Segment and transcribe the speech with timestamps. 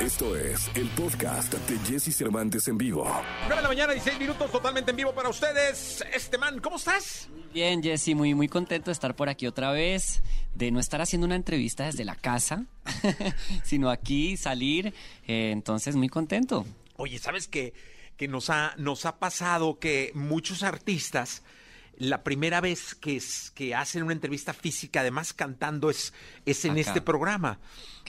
[0.00, 3.04] Esto es el podcast de Jesse Cervantes en vivo.
[3.48, 6.02] 9 de la mañana, 16 minutos, totalmente en vivo para ustedes.
[6.14, 7.28] Este man, ¿cómo estás?
[7.52, 10.22] Bien, Jesse, muy, muy contento de estar por aquí otra vez,
[10.54, 12.64] de no estar haciendo una entrevista desde la casa,
[13.62, 14.94] sino aquí salir.
[15.26, 16.64] eh, entonces, muy contento.
[16.96, 17.74] Oye, ¿sabes qué?
[18.16, 21.42] Que nos ha, nos ha pasado que muchos artistas,
[22.00, 26.12] la primera vez que, es- que hacen una entrevista física, además cantando, es,
[26.46, 26.80] es en Acá.
[26.80, 27.60] este programa.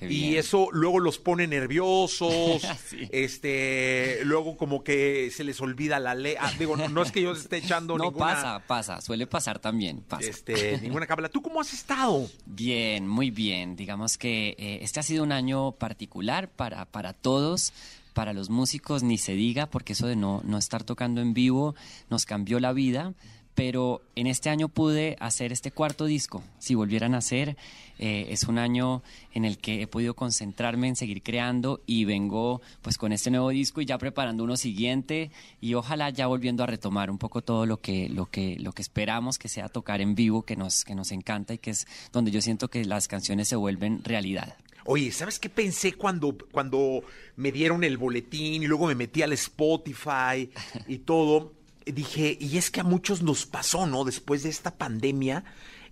[0.09, 3.07] Y eso luego los pone nerviosos, Sí.
[3.11, 6.35] este, luego como que se les olvida la ley.
[6.39, 9.59] Ah, digo, no, no es que yo esté echando No ninguna, pasa, pasa, suele pasar
[9.59, 10.27] también, pasa.
[10.27, 11.29] este, ninguna cábala.
[11.29, 12.27] ¿Tú cómo has estado?
[12.45, 13.75] Bien, muy bien.
[13.75, 17.73] Digamos que eh, este ha sido un año particular para, para todos.
[18.13, 21.75] Para los músicos ni se diga, porque eso de no, no estar tocando en vivo
[22.09, 23.13] nos cambió la vida.
[23.55, 26.43] Pero en este año pude hacer este cuarto disco.
[26.59, 27.57] Si volvieran a hacer,
[27.99, 32.61] eh, es un año en el que he podido concentrarme en seguir creando y vengo
[32.81, 36.65] pues con este nuevo disco y ya preparando uno siguiente y ojalá ya volviendo a
[36.65, 40.15] retomar un poco todo lo que, lo que, lo que esperamos que sea tocar en
[40.15, 43.47] vivo, que nos, que nos encanta y que es donde yo siento que las canciones
[43.47, 44.55] se vuelven realidad.
[44.85, 47.03] Oye, ¿sabes qué pensé cuando, cuando
[47.35, 50.49] me dieron el boletín y luego me metí al Spotify
[50.87, 51.53] y todo?
[51.85, 54.03] Dije, y es que a muchos nos pasó, ¿no?
[54.03, 55.43] Después de esta pandemia,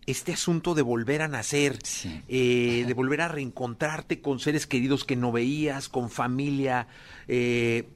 [0.06, 2.22] este asunto de volver a nacer, Sí.
[2.28, 6.88] eh, de volver a reencontrarte con seres queridos que no veías, con familia.
[7.28, 7.88] eh,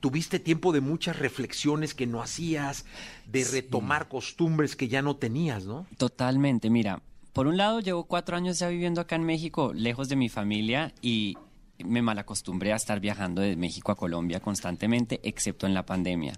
[0.00, 2.86] tuviste tiempo de muchas reflexiones que no hacías,
[3.26, 5.86] de retomar costumbres que ya no tenías, ¿no?
[5.98, 10.16] Totalmente, mira, por un lado llevo cuatro años ya viviendo acá en México, lejos de
[10.16, 11.36] mi familia y
[11.84, 16.32] me malacostumbré a estar viajando de México a Colombia constantemente, excepto en la pandemia.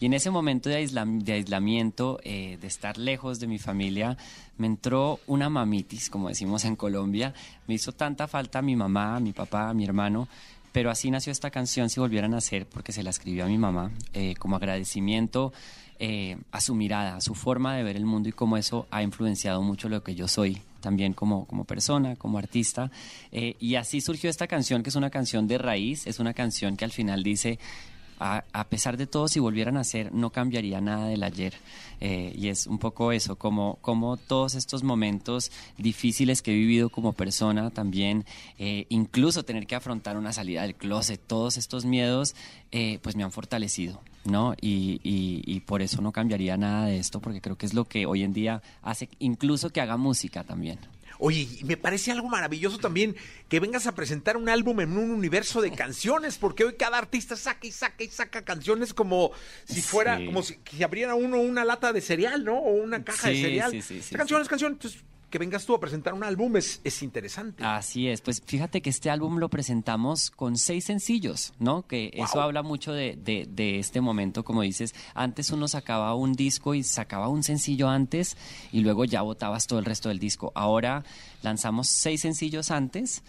[0.00, 4.16] Y en ese momento de, aislam- de aislamiento, eh, de estar lejos de mi familia,
[4.58, 7.34] me entró una mamitis, como decimos en Colombia.
[7.66, 10.28] Me hizo tanta falta mi mamá, mi papá, mi hermano.
[10.72, 13.58] Pero así nació esta canción, si volvieran a hacer, porque se la escribió a mi
[13.58, 15.52] mamá, eh, como agradecimiento
[15.98, 19.02] eh, a su mirada, a su forma de ver el mundo y cómo eso ha
[19.02, 22.90] influenciado mucho lo que yo soy también como, como persona, como artista.
[23.30, 26.76] Eh, y así surgió esta canción, que es una canción de raíz, es una canción
[26.76, 27.58] que al final dice,
[28.18, 31.54] a, pesar de todo, si volvieran a ser, no cambiaría nada del ayer.
[32.00, 36.90] Eh, y es un poco eso, como, como todos estos momentos difíciles que he vivido
[36.90, 38.24] como persona también,
[38.58, 42.36] eh, incluso tener que afrontar una salida del closet, todos estos miedos,
[43.02, 44.00] pues me han fortalecido.
[44.24, 44.54] ¿No?
[44.60, 47.84] Y, y- y por eso no cambiaría nada de esto, porque creo que es lo
[47.84, 50.78] que hoy en día hace incluso que haga música también.
[51.18, 53.14] Oye, y me parece algo maravilloso también
[53.48, 57.36] que vengas a presentar un álbum en un universo de canciones, porque hoy cada artista
[57.36, 59.30] saca y saca y saca canciones como
[59.64, 60.26] si fuera, Sí.
[60.26, 62.58] como si, abriera uno una lata de cereal, ¿no?
[62.58, 63.70] O una caja de cereal.
[63.70, 65.00] sí, sí, sí, Esta canción es canción, entonces
[65.32, 67.64] que vengas tú a presentar un álbum es, es interesante.
[67.64, 71.86] Así es, pues fíjate que este álbum lo presentamos con seis sencillos, ¿no?
[71.86, 76.34] Que eso habla mucho de, de- de este momento, como dices, antes uno sacaba un
[76.34, 78.36] disco y sacaba un sencillo antes
[78.70, 80.52] y luego ya botabas todo el resto del disco.
[80.54, 81.02] Ahora
[81.42, 83.22] lanzamos seis sencillos antes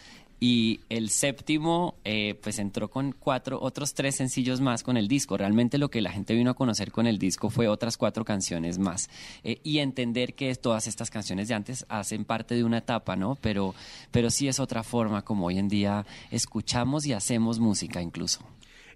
[0.43, 5.37] y el séptimo eh, pues entró con cuatro, otros tres sencillos más con el disco.
[5.37, 8.77] Realmente lo que la gente vino a conocer con el disco fue otras cuatro canciones
[8.77, 9.09] más.
[9.45, 13.37] Eh, y entender que todas estas canciones de antes hacen parte de una etapa, ¿no?
[13.39, 13.73] Pero,
[14.11, 18.41] pero sí es otra forma como hoy en día escuchamos y hacemos música incluso.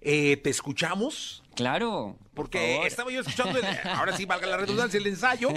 [0.00, 1.42] Eh, ¿Te escuchamos?
[1.56, 2.16] Claro.
[2.34, 2.86] por Porque favor.
[2.86, 5.48] estaba yo escuchando, el- ahora sí valga la redundancia, el ensayo,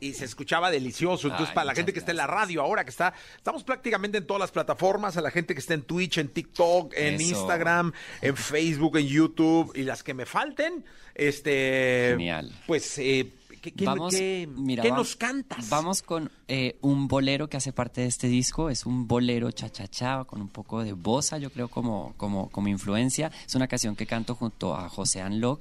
[0.00, 1.28] y se escuchaba delicioso.
[1.28, 4.18] Entonces, Ay, para la gente que está en la radio ahora, que está, estamos prácticamente
[4.18, 7.22] en todas las plataformas, a la gente que está en Twitch, en TikTok, en Eso.
[7.22, 10.84] Instagram, en Facebook, en YouTube, y las que me falten,
[11.14, 12.08] este...
[12.10, 12.52] Genial.
[12.66, 15.68] Pues, eh, ¿qué, qué- Vamos, qué- mira, qué vam- nos cantas?
[15.68, 18.70] Vamos con eh, un bolero que hace parte de este disco.
[18.70, 23.30] Es un bolero cha-cha-cha con un poco de bossa, yo creo, como, como, como influencia.
[23.46, 25.60] Es una canción que canto junto a José Anlog.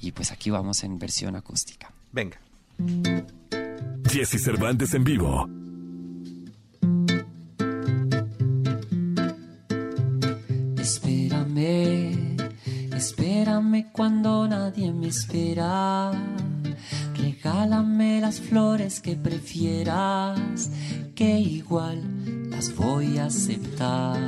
[0.00, 1.90] Y pues aquí vamos en versión acústica.
[2.12, 2.38] Venga.
[4.10, 5.48] Jesse Cervantes en vivo.
[11.04, 12.36] Espérame,
[12.94, 16.10] espérame cuando nadie me espera.
[17.24, 20.70] Regálame las flores que prefieras,
[21.14, 24.20] que igual las voy a aceptar.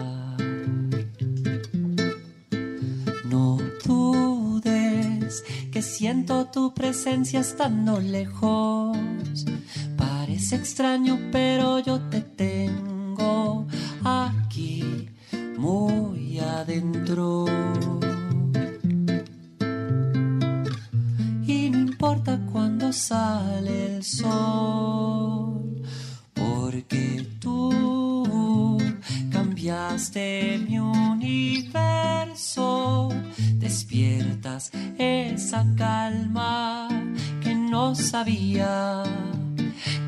[3.29, 8.97] No dudes que siento tu presencia estando lejos.
[9.99, 13.67] Parece extraño, pero yo te tengo
[14.05, 14.36] aquí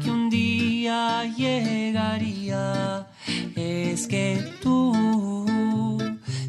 [0.03, 3.06] que un día llegaría.
[3.55, 5.97] Es que tú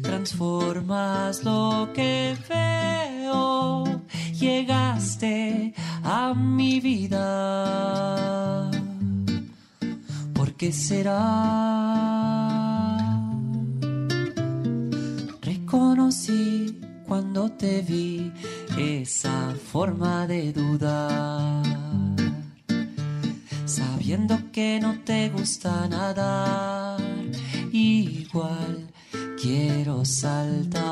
[0.02, 3.84] transformas lo que veo,
[4.32, 5.72] llegaste
[6.02, 8.68] a mi vida.
[10.34, 11.20] ¿Por qué será?
[15.40, 18.32] Reconocí cuando te vi
[18.80, 21.62] esa forma de dudar,
[23.66, 26.98] sabiendo que no te gusta nadar,
[27.72, 28.90] igual
[29.40, 30.82] quiero saltar.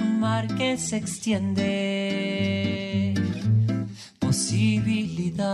[0.00, 1.64] Un mar que se extiende,
[4.18, 5.46] posibilidad,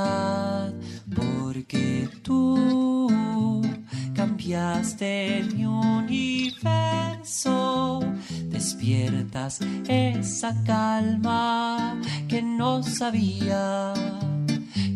[1.15, 3.61] porque tú
[4.15, 7.64] cambiaste mi universo.
[8.85, 11.99] Despiertas esa calma
[12.29, 13.95] que no sabía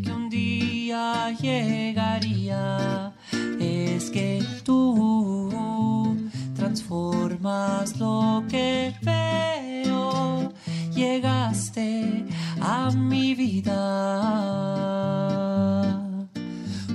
[0.04, 3.14] que un día llegaría.
[3.58, 6.14] Es que tú
[6.54, 10.52] transformas lo que veo.
[10.94, 12.26] Llegaste
[12.60, 13.72] a mi vida.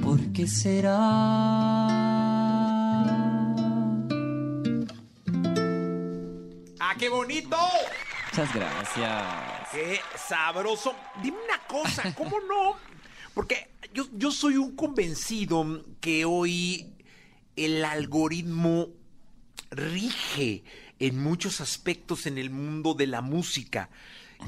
[0.03, 2.12] ¿Por qué será?
[6.93, 7.57] ¡Ah, qué bonito!
[8.31, 9.69] Muchas gracias.
[9.71, 10.93] ¡Qué sabroso!
[11.23, 12.77] Dime una cosa, ¿cómo no?
[13.33, 16.93] Porque yo, yo soy un convencido que hoy
[17.55, 18.89] el algoritmo
[19.71, 20.63] rige
[20.99, 23.89] en muchos aspectos en el mundo de la música.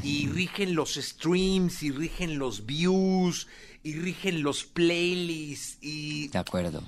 [0.04, 3.48] Y rigen los streams, y rigen los views,
[3.82, 6.84] y rigen los playlists, y De acuerdo.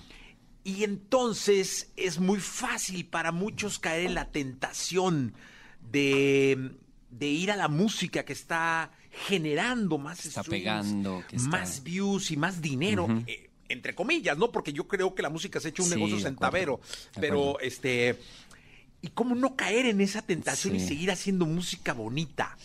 [0.67, 5.33] Y entonces es muy fácil para muchos caer en la tentación
[5.91, 6.71] de,
[7.09, 8.91] de ir a la música que está
[9.27, 13.07] generando más Está streams, pegando, que está- más views y más dinero.
[13.27, 14.51] eh, entre comillas, ¿no?
[14.51, 16.79] Porque yo creo que la música se ha hecho un Sí, negocio centavero.
[17.19, 18.17] Pero, este.
[19.01, 22.57] ¿Y cómo no caer en esa tentación y seguir haciendo música bonita?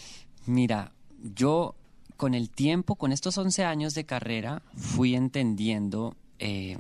[0.46, 1.74] Mira, yo
[2.16, 6.78] con el tiempo, con estos 11 años de carrera, fui entendiendo eh,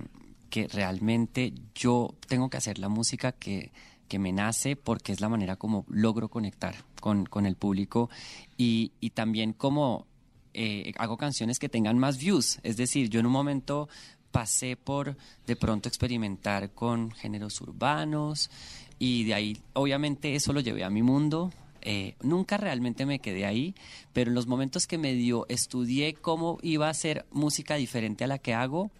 [0.52, 3.72] que realmente yo tengo que hacer la música que,
[4.06, 8.10] que me nace porque es la manera como logro conectar con, con el público
[8.58, 10.06] y, y también como
[10.52, 12.58] eh, hago canciones que tengan más views.
[12.64, 13.88] Es decir, yo en un momento
[14.30, 15.16] pasé por
[15.46, 18.50] de pronto experimentar con géneros urbanos
[18.98, 21.50] y de ahí obviamente eso lo llevé a mi mundo.
[21.80, 23.74] Eh, nunca realmente me quedé ahí,
[24.12, 28.26] pero en los momentos que me dio, estudié cómo iba a hacer música diferente a
[28.26, 28.90] la que hago,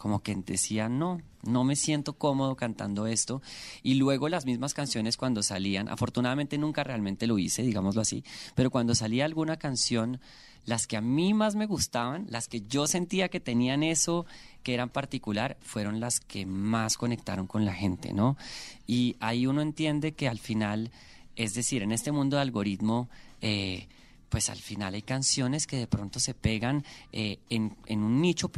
[0.00, 3.42] como que decía, no, no me siento cómodo cantando esto.
[3.82, 8.24] Y luego las mismas canciones cuando salían, afortunadamente nunca realmente lo hice, digámoslo así,
[8.54, 10.18] pero cuando salía alguna canción,
[10.64, 14.24] las que a mí más me gustaban, las que yo sentía que tenían eso
[14.62, 18.38] que eran particular, fueron las que más conectaron con la gente, ¿no?
[18.86, 20.92] Y ahí uno entiende que al final,
[21.36, 23.10] es decir, en este mundo de algoritmo,
[23.42, 23.86] eh,
[24.30, 28.50] pues al final hay canciones que de pronto se pegan eh, en, en un nicho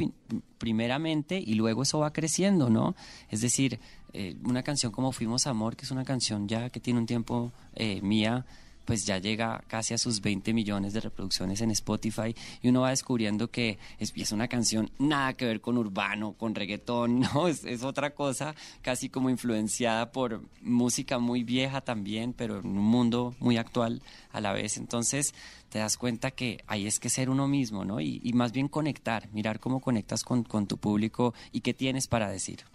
[0.57, 2.95] primeramente y luego eso va creciendo, ¿no?
[3.29, 3.79] Es decir,
[4.13, 7.51] eh, una canción como Fuimos Amor, que es una canción ya que tiene un tiempo
[7.75, 8.45] eh, mía,
[8.85, 12.89] pues ya llega casi a sus 20 millones de reproducciones en Spotify y uno va
[12.89, 17.47] descubriendo que es, una canción nada que ver con urbano, con reggaetón, ¿no?
[17.47, 22.85] Es, es otra cosa, casi como influenciada por música muy vieja también, pero en un
[22.85, 24.77] mundo muy actual a la vez.
[24.77, 25.33] Entonces
[25.69, 27.99] te das cuenta que ahí es que ser uno mismo, ¿no?
[27.99, 32.07] Y, y más bien conectar, mirar cómo conectas con, con tu público y qué tienes
[32.07, 32.65] para decir.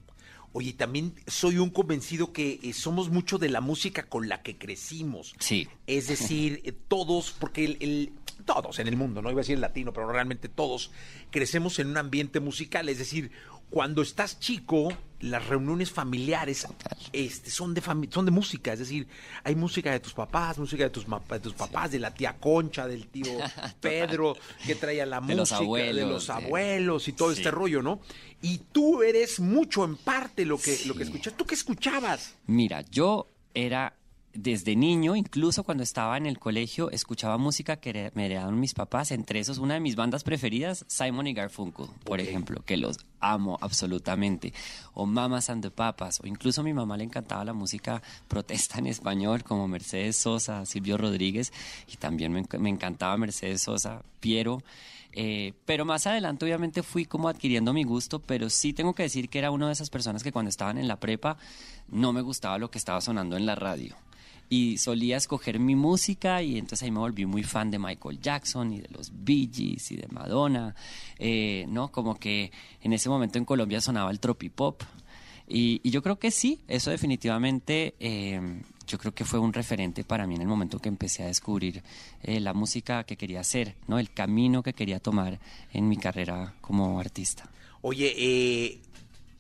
[0.53, 4.57] Oye, también soy un convencido que eh, somos mucho de la música con la que
[4.57, 5.35] crecimos.
[5.39, 5.69] Sí.
[5.87, 8.13] Es decir, eh, todos, porque el, el-
[8.45, 10.91] todos en el mundo, no iba a decir latino, pero realmente todos
[11.31, 12.89] crecemos en un ambiente musical.
[12.89, 13.31] Es decir,
[13.71, 14.89] cuando estás chico,
[15.21, 16.67] las reuniones familiares
[17.13, 18.73] este, son, de fami- son de música.
[18.73, 19.07] Es decir,
[19.45, 22.87] hay música de tus papás, música de tus, de tus papás, de la tía Concha,
[22.89, 23.37] del tío
[23.81, 27.39] Pedro, que traía la De los música, de los abuelos y todo Sí.
[27.39, 28.01] este rollo, ¿no?
[28.41, 31.35] Y tú eres mucho en parte lo que, lo que escuchas.
[31.37, 32.37] ¿Tú qué escuchabas?
[32.47, 33.93] Mira, yo era
[34.41, 39.11] desde niño, incluso cuando estaba en el colegio, escuchaba música que me heredaron mis papás,
[39.11, 43.59] entre esos una de mis bandas preferidas, Simon y Garfunkel, por ejemplo, que los amo
[43.61, 44.55] absolutamente,
[44.95, 48.79] o Mamas and the Papas, o incluso a mi mamá le encantaba la música protesta
[48.79, 51.53] en español, como Mercedes Sosa, Silvio Rodríguez,
[51.93, 54.63] y también me, me encantaba Mercedes Sosa, Piero.
[55.15, 59.29] Eh, pero más adelante obviamente fui como adquiriendo mi gusto, pero sí tengo que decir
[59.29, 61.39] que era una de esas personas que cuando estaban en la prepa
[61.89, 63.97] no me gustaba lo que estaba sonando en la radio.
[64.51, 68.73] Y solía escoger mi música y entonces ahí me volví muy fan de Michael Jackson
[68.73, 70.75] y de los Bee Gees y de Madonna,
[71.19, 71.89] eh, ¿no?
[71.93, 72.51] Como que
[72.81, 74.83] en ese momento en Colombia sonaba el tropipop.
[75.47, 80.03] Y, y yo creo que sí, eso definitivamente eh, yo creo que fue un referente
[80.03, 81.83] para mí en el momento que empecé a descubrir
[82.23, 83.99] eh, la música que quería hacer, ¿no?
[83.99, 85.39] El camino que quería tomar
[85.73, 87.49] en mi carrera como artista.
[87.83, 88.81] Oye, eh,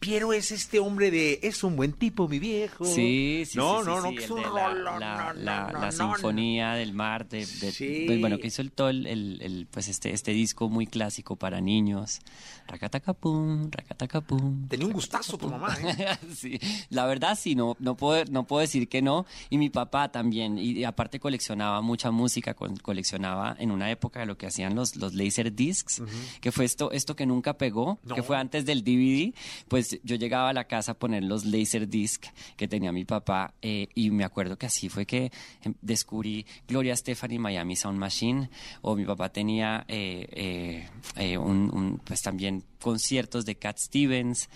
[0.00, 2.84] Piero es este hombre de es un buen tipo, mi viejo.
[2.84, 4.98] Sí, sí, no, sí, no, sí, no, sí, que es un de rolón, la, la,
[4.98, 8.04] no, la- no, la no, no, sinfonía del mar, de, de- Sí.
[8.06, 12.20] pues, bueno, que hizo el, todo el, pues este, este disco muy clásico para niños.
[12.68, 14.68] Racatacapum, racatacapum.
[14.68, 16.16] Tenía un gustazo tu mamá, ¿eh?
[16.36, 16.58] sí,
[16.90, 19.26] la verdad sí, no, no, puedo, no puedo decir que no.
[19.50, 20.58] Y mi papá también.
[20.58, 24.96] Y, y aparte coleccionaba mucha música, con- coleccionaba en una época lo que hacían los,
[24.96, 26.02] los laser discs,
[26.40, 28.14] que fue esto, esto que nunca pegó, No.
[28.14, 29.34] que fue antes del DVD.
[29.68, 32.26] Pues yo llegaba a la casa a poner los laser disc
[32.56, 35.30] que tenía mi papá eh, y me acuerdo que así fue que
[35.62, 36.94] em, descubrí Gloria
[37.28, 38.50] y Miami Sound Machine
[38.82, 44.48] o mi papá tenía eh, eh, un, pues también conciertos de Cat Stevens,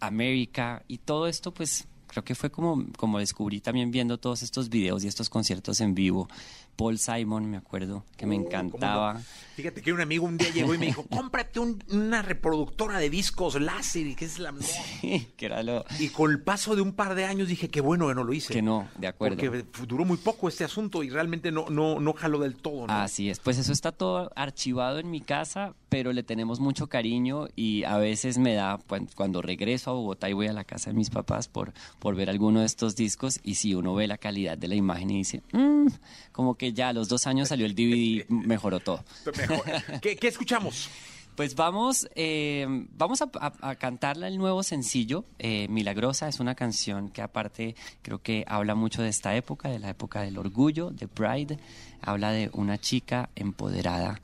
[0.00, 4.68] América y todo esto pues creo que fue como, como descubrí también viendo todos estos
[4.68, 6.28] videos y estos conciertos en vivo.
[6.76, 9.12] Paul Simon, me acuerdo, que me Uh, ¿cómo encantaba.
[9.14, 9.20] no?
[9.56, 13.10] Fíjate que un amigo un día llegó y me dijo, cómprate un- una reproductora de
[13.10, 14.54] discos láser y que es la...
[15.02, 18.08] que era lo Y con el paso de un par de años dije que bueno
[18.08, 18.52] que no lo hice.
[18.54, 19.36] que no, de acuerdo.
[19.36, 22.92] Porque duró muy poco este asunto y realmente no, no, no jaló del todo, ¿no?
[22.94, 27.48] Así es, pues eso está todo archivado en mi casa, pero le tenemos mucho cariño
[27.56, 30.88] y a veces me da, pues, cuando regreso a Bogotá y voy a la casa
[30.90, 34.18] de mis papás por, por ver alguno de estos discos y si uno ve la
[34.18, 35.86] calidad de la imagen y dice, "Mm",
[36.32, 39.04] como que ya a los dos años salió el DVD, mejoró todo.
[39.38, 39.62] Mejor.
[40.00, 40.88] ¿Qué, qué escuchamos?
[41.36, 42.66] Pues vamos, eh,
[42.98, 45.24] vamos a, a- a cantarla el nuevo sencillo.
[45.38, 49.78] eh, Milagrosa es una canción que aparte creo que habla mucho de esta época, de
[49.78, 51.58] la época del orgullo, de Pride.
[52.02, 54.20] Habla de una chica empoderada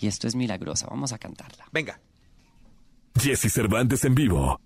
[0.00, 0.88] y esto es Milagrosa.
[0.90, 1.64] Vamos a cantarla.
[1.72, 2.00] Venga.
[3.18, 4.60] Jesse Cervantes en vivo.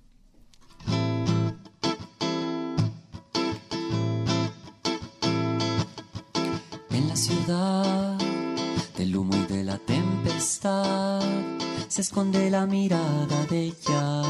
[7.46, 11.20] Del humo y de la tempestad
[11.88, 14.22] se esconde la mirada de ella,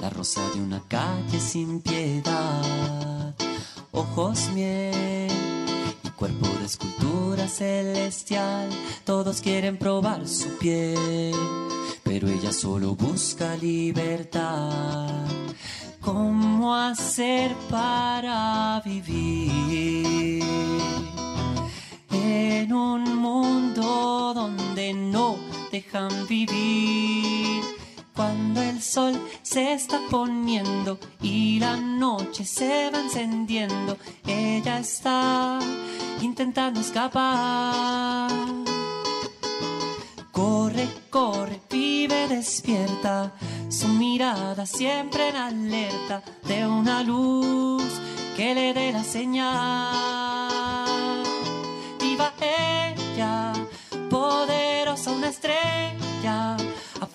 [0.00, 3.34] la rosa de una calle sin piedad,
[3.92, 5.30] ojos miel
[6.02, 8.70] y cuerpo de escultura celestial,
[9.04, 11.34] todos quieren probar su piel,
[12.02, 15.26] pero ella solo busca libertad.
[16.00, 20.42] ¿Cómo hacer para vivir?
[22.22, 25.36] En un mundo donde no
[25.70, 27.62] dejan vivir.
[28.14, 35.58] Cuando el sol se está poniendo y la noche se va encendiendo, ella está
[36.20, 38.30] intentando escapar.
[40.30, 43.32] Corre, corre, vive despierta,
[43.68, 47.84] su mirada siempre en alerta de una luz
[48.36, 50.21] que le dé la señal.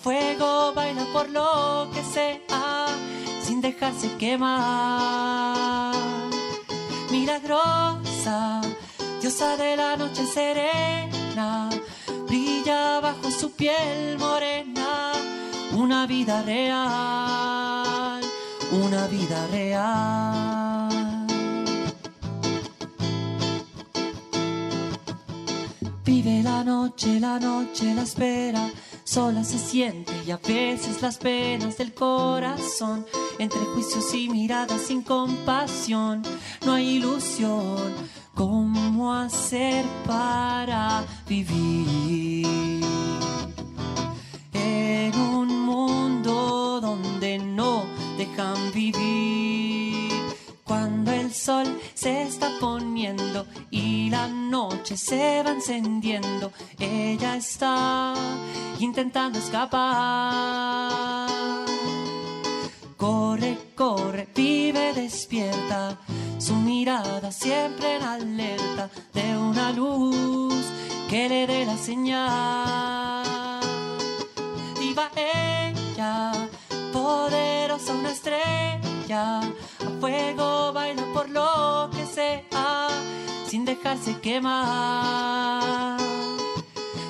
[0.02, 2.86] Fuego baila por lo que sea,
[3.42, 5.94] sin dejarse quemar.
[7.10, 8.60] Milagrosa,
[9.20, 11.68] diosa de la noche serena,
[12.26, 15.12] brilla bajo su piel morena,
[15.72, 18.20] una vida real,
[18.70, 20.98] una vida real.
[26.04, 28.70] Vive la noche, la noche la espera,
[29.08, 33.06] sola se siente y a veces las penas del corazón,
[33.38, 36.22] entre juicios y miradas sin compasión,
[36.66, 37.94] no hay ilusión.
[38.34, 42.84] ¿Cómo hacer para vivir
[44.52, 47.84] en un mundo donde no
[48.18, 50.12] dejan vivir?
[50.64, 58.14] Cuando el sol se está poniendo y la noche se va encendiendo, ella está
[58.78, 61.28] intentando escapar.
[62.96, 65.98] Corre, corre, vive despierta,
[66.38, 70.54] su mirada siempre en alerta de una luz
[71.10, 73.60] que le dé la señal.
[74.78, 76.30] Diva ella,
[76.92, 79.40] poderosa una estrella,
[80.00, 82.88] fuego baila por lo que sea,
[83.46, 85.98] sin dejarse quemar.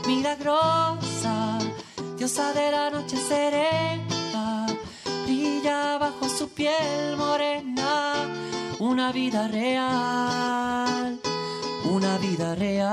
[0.07, 1.59] Milagrosa,
[2.17, 4.67] diosa de la noche serena,
[5.25, 8.15] brilla bajo su piel morena,
[8.79, 11.21] una vida real,
[11.85, 12.89] una vida real.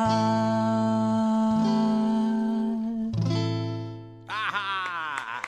[4.27, 5.41] ¡Ajá!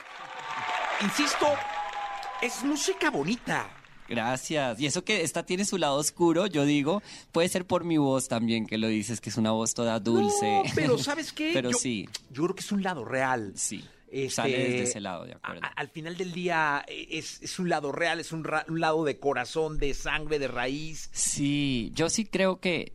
[1.02, 1.46] Insisto,
[2.40, 3.77] es música bonita.
[4.08, 4.80] Gracias.
[4.80, 8.28] Y eso que esta tiene su lado oscuro, yo digo, puede ser por mi voz
[8.28, 10.46] también que lo dices, que es una voz toda dulce.
[10.46, 11.50] No, pero ¿sabes qué?
[11.52, 13.52] pero Yo- sí, Yo creo que es un lado real.
[13.56, 13.84] sí.
[14.10, 15.60] Este, Sale desde ese lado, de acuerdo.
[15.62, 18.80] a- al final del día eh, es, es un lado real, es un, ra- un
[18.80, 21.10] lado de corazón, de sangre, de raíz.
[21.12, 22.94] Sí, yo sí creo que,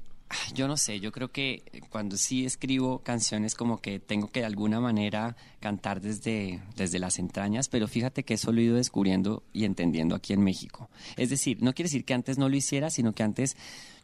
[0.54, 4.46] yo no sé, yo creo que cuando sí escribo canciones como que tengo que de
[4.46, 9.44] alguna manera cantar desde, desde las entrañas, pero fíjate que eso lo he ido descubriendo
[9.54, 10.90] y entendiendo aquí en México.
[11.18, 13.56] Es decir, no quiere decir que antes no lo hiciera, sino que antes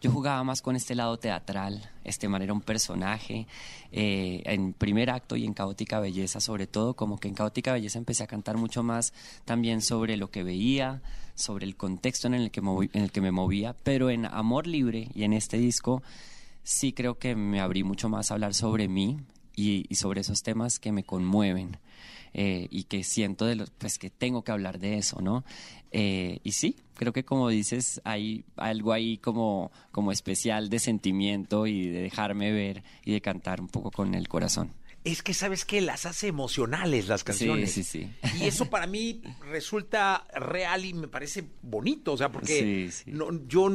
[0.01, 3.47] yo jugaba más con este lado teatral, este man era un personaje,
[3.91, 7.99] eh, en primer acto y en Caótica Belleza sobre todo, como que en Caótica Belleza
[7.99, 9.13] empecé a cantar mucho más
[9.45, 11.01] también sobre lo que veía,
[11.35, 15.09] sobre el contexto en el que, en el que me movía, pero en Amor Libre
[15.13, 16.01] y en este disco
[16.63, 19.17] sí creo que me abrí mucho más a hablar sobre mí
[19.67, 21.77] y, y sobre esos temas que me conmueven.
[22.33, 25.43] eh, y que siento de los, pues que tengo que hablar de eso, ¿no?
[25.91, 31.65] Eh, y sí, creo que como dices, hay algo ahí como, como especial de sentimiento
[31.65, 34.71] y de dejarme ver y de cantar un poco con el corazón.
[35.03, 35.81] Es que, ¿sabes qué?
[35.81, 37.71] Las hace emocionales las canciones.
[37.71, 38.37] Sí, sí, sí.
[38.39, 43.11] Y eso para mí resulta real y me parece bonito, o sea, porque Sí, sí.
[43.11, 43.71] No, yo,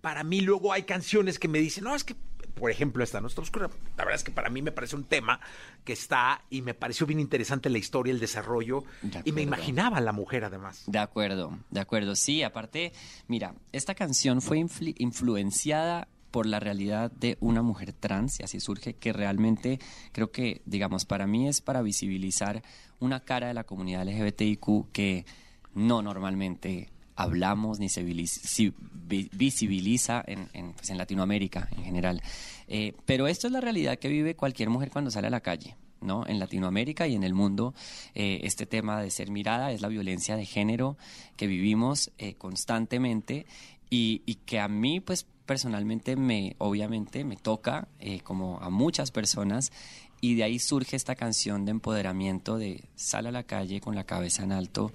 [0.00, 2.14] para mí luego hay canciones que me dicen, no, es que,
[2.54, 5.40] por ejemplo, esta Nuestra Oscura, la verdad es que para mí me parece un tema
[5.84, 9.98] que está y me pareció bien interesante la historia, el desarrollo, De y me imaginaba
[9.98, 10.84] a la mujer además.
[10.86, 12.14] De acuerdo, de acuerdo.
[12.16, 12.92] Sí, aparte,
[13.28, 18.58] mira, esta canción fue influ- influenciada por la realidad de una mujer trans, y así
[18.60, 19.78] surge, que realmente
[20.12, 22.62] creo que, digamos, para mí es para visibilizar
[22.98, 25.26] una cara de la comunidad LGBTIQ que
[25.74, 32.22] no normalmente hablamos ni se visibiliza en, en, pues, en Latinoamérica en general.
[32.68, 35.76] Eh, pero esto es la realidad que vive cualquier mujer cuando sale a la calle.
[36.00, 36.26] ¿no?
[36.26, 37.72] En Latinoamérica y en el mundo,
[38.14, 40.98] eh, este tema de ser mirada es la violencia de género
[41.36, 43.46] que vivimos eh, constantemente
[43.88, 49.10] y, y que a mí, pues personalmente, me, obviamente, me toca, eh, como a muchas
[49.10, 49.72] personas,
[50.20, 54.04] y de ahí surge esta canción de empoderamiento de sal a la calle con la
[54.04, 54.92] cabeza en alto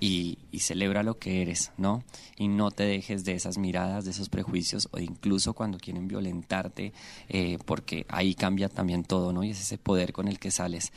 [0.00, 2.04] y, y celebra lo que eres, ¿no?
[2.36, 6.92] Y no te dejes de esas miradas, de esos prejuicios, o incluso cuando quieren violentarte,
[7.28, 9.44] eh, porque ahí cambia también todo, ¿no?
[9.44, 10.92] Y es ese poder con el que sales.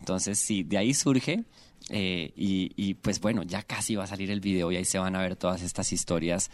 [0.00, 1.44] Entonces, sí, de ahí surge,
[1.90, 4.98] eh, y, y, pues bueno, ya casi va a salir el video y ahí se
[4.98, 6.50] van a ver todas estas historias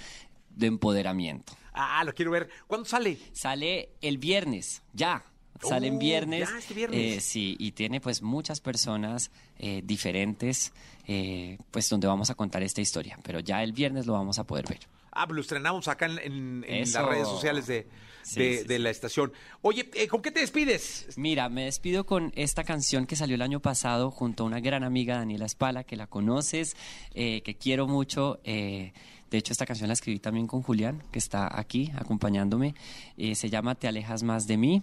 [0.50, 1.54] de empoderamiento.
[1.72, 2.48] Ah, lo quiero ver.
[2.66, 3.18] ¿Cuándo sale?
[3.32, 5.24] Sale el viernes, ya.
[5.62, 6.48] Sale en Oh, viernes.
[6.50, 6.98] ya, este viernes.
[7.18, 10.72] Eh, sí, y tiene pues muchas personas eh, diferentes,
[11.06, 13.18] eh, pues donde vamos a contar esta historia.
[13.22, 14.80] Pero ya el viernes lo vamos a poder ver.
[15.12, 17.00] Ah, pues lo estrenamos acá en, en- en Eso.
[17.00, 17.86] las redes sociales de,
[18.22, 18.82] Sí, de- sí, de sí.
[18.82, 19.32] la estación.
[19.60, 21.06] Oye, eh, ¿con qué te despides?
[21.16, 24.84] Mira, me despido con esta canción que salió el año pasado junto a una gran
[24.84, 26.76] amiga, Daniela Espala, que la conoces,
[27.14, 28.40] eh, que quiero mucho.
[28.44, 28.92] eh,
[29.30, 32.74] de hecho, esta canción la escribí también con Julián, que está aquí acompañándome.
[33.16, 34.82] Eh, se llama Te alejas más de mí.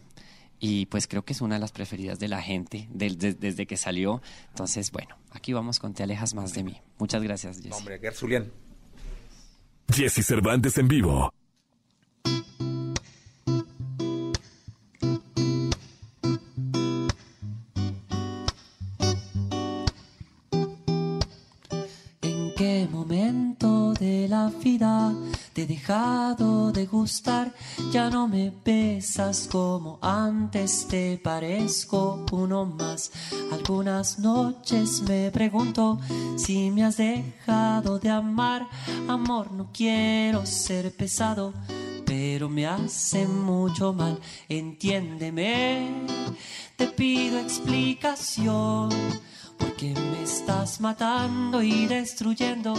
[0.59, 3.65] Y pues creo que es una de las preferidas de la gente del- de- desde
[3.65, 4.21] que salió.
[4.49, 6.77] Entonces, bueno, aquí vamos con Te alejas más de mí.
[6.97, 7.69] Muchas gracias, Jessy.
[7.69, 8.51] No, hombre, Gersulian.
[9.93, 11.31] Jesse Cervantes en vivo.
[22.21, 25.13] ¿En qué momento de la vida
[25.53, 27.53] te he dejado de gustar?
[27.91, 33.11] Ya no me besas como antes, te parezco uno más.
[33.51, 35.99] Algunas noches me pregunto
[36.37, 38.67] si me has dejado de amar.
[39.07, 41.53] Amor, no quiero ser pesado,
[42.05, 44.19] pero me hace mucho mal.
[44.47, 46.05] Entiéndeme,
[46.75, 48.89] te pido explicación.
[49.57, 52.73] Porque me estás matando y destruyendo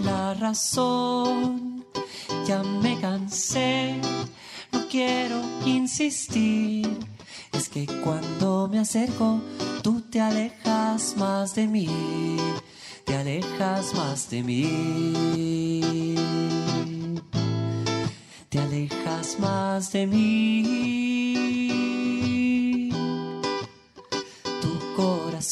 [0.00, 1.84] la razón.
[2.46, 3.94] Ya me cansé,
[4.72, 6.98] no quiero insistir.
[7.52, 9.40] Es que cuando me acerco,
[9.82, 11.88] tú te alejas más de mí.
[13.04, 16.14] Te alejas más de mí.
[18.64, 21.13] alejes más de mí.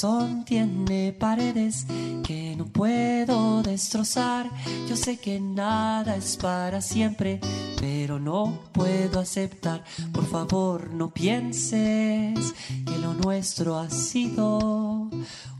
[0.02, 1.86] Corazón tiene paredes
[2.24, 4.50] que no puedo destrozar.
[4.88, 7.38] Yo sé que nada es para siempre,
[7.80, 9.84] pero no puedo aceptar.
[10.12, 12.52] Por favor, no pienses
[12.84, 15.08] que lo nuestro ha sido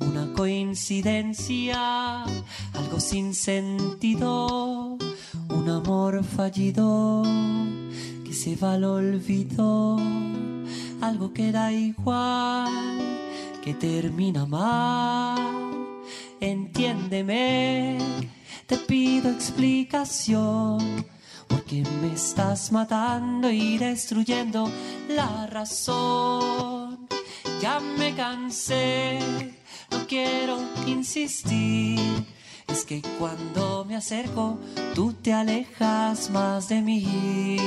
[0.01, 4.99] una coincidencia, algo sin sentido,
[5.51, 7.23] un amor fallido
[8.25, 9.99] que se va al olvido,
[11.01, 13.02] algo que da igual,
[13.63, 15.39] que termina mal.
[16.41, 17.99] Entiéndeme,
[18.67, 21.07] te pido explicación.
[21.47, 24.69] Porque me estás matando y destruyendo
[25.09, 27.07] la razón.
[27.61, 29.21] Ya me cansé,
[29.91, 32.01] no quiero insistir.
[32.67, 34.59] Es que cuando me acerco,
[34.95, 37.59] tú te alejas más de mí.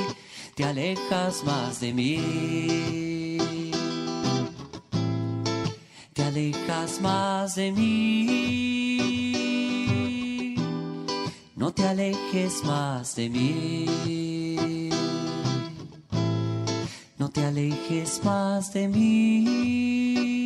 [0.55, 3.04] Te alejas más de mí.
[7.01, 8.95] Más de mí.
[11.55, 14.89] No te alejes más de mí.
[17.17, 20.45] No te alejes más de mí.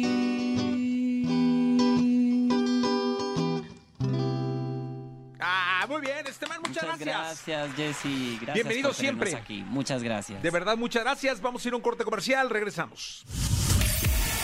[5.40, 7.46] Ah, muy bien, Esteban, muchas, Muchas gracias.
[7.48, 8.38] gracias, Jessy.
[8.42, 9.36] Gracias Bienvenido por siempre.
[9.36, 9.64] aquí.
[9.68, 10.42] Muchas gracias.
[10.44, 11.42] De verdad, muchas gracias.
[11.42, 13.24] Vamos a ir a un corte comercial, regresamos.